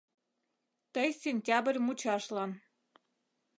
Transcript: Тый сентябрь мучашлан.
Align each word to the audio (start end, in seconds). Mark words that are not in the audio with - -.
Тый 0.93 1.09
сентябрь 1.23 1.79
мучашлан. 1.85 2.51